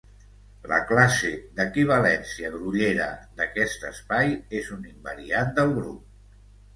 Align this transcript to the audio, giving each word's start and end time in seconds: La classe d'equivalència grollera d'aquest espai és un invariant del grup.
La 0.69 0.77
classe 0.91 1.29
d'equivalència 1.59 2.49
grollera 2.55 3.09
d'aquest 3.41 3.85
espai 3.91 4.33
és 4.61 4.73
un 4.77 4.89
invariant 4.93 5.53
del 5.61 5.75
grup. 5.77 6.41